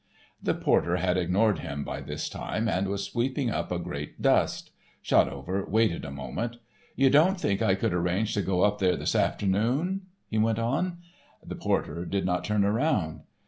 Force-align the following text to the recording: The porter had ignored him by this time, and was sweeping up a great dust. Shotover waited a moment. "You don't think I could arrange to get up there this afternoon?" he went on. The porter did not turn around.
The 0.41 0.55
porter 0.55 0.95
had 0.95 1.15
ignored 1.15 1.59
him 1.59 1.83
by 1.83 2.01
this 2.01 2.27
time, 2.27 2.67
and 2.67 2.87
was 2.87 3.03
sweeping 3.03 3.51
up 3.51 3.71
a 3.71 3.77
great 3.77 4.19
dust. 4.19 4.71
Shotover 5.03 5.63
waited 5.69 6.05
a 6.05 6.09
moment. 6.11 6.57
"You 6.95 7.11
don't 7.11 7.39
think 7.39 7.61
I 7.61 7.75
could 7.75 7.93
arrange 7.93 8.33
to 8.33 8.41
get 8.41 8.49
up 8.51 8.79
there 8.79 8.95
this 8.95 9.13
afternoon?" 9.13 10.07
he 10.27 10.39
went 10.39 10.57
on. 10.57 10.97
The 11.45 11.53
porter 11.53 12.03
did 12.05 12.25
not 12.25 12.43
turn 12.43 12.63
around. 12.65 13.21